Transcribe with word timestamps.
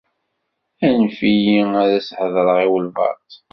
Anef-iyi 0.85 1.61
ad 1.81 1.91
s-heḍṛeɣ 2.07 2.57
i 2.65 2.67
walebɛaḍ. 2.71 3.29